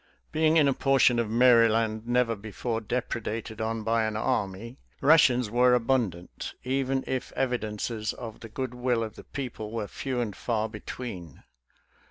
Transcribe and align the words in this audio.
Being 0.31 0.57
in 0.57 0.67
a 0.67 0.73
portion 0.73 1.19
of 1.19 1.29
Maryland 1.29 2.07
never 2.07 2.35
before 2.35 2.81
depredated 2.81 3.61
on 3.61 3.83
by 3.83 4.05
an 4.05 4.17
army, 4.17 4.79
rations 4.99 5.51
were 5.51 5.79
abun 5.79 6.09
dant, 6.09 6.55
even 6.63 7.03
if 7.05 7.31
evidences 7.33 8.11
of 8.13 8.39
the 8.39 8.49
good 8.49 8.73
will 8.73 9.03
of 9.03 9.15
the 9.15 9.25
people 9.25 9.69
were 9.69 9.87
few 9.87 10.19
and 10.19 10.35
far 10.35 10.67
between. 10.67 11.43